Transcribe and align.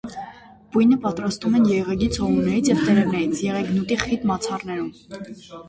Բույնը 0.75 0.95
պատրաստում 1.03 1.57
են 1.59 1.67
եղեգի 1.73 2.09
ցողուններից 2.17 2.73
և 2.73 2.83
տերևներից, 2.89 3.45
եղեգնուտի 3.51 4.01
խիտ 4.07 4.29
մացառներում։ 4.33 4.93